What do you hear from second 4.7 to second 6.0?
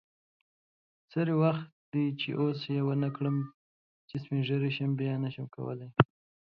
شم بیا نشم کولی